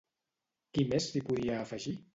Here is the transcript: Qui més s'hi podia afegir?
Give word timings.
Qui 0.79 0.87
més 0.95 1.11
s'hi 1.11 1.25
podia 1.31 1.61
afegir? 1.67 1.99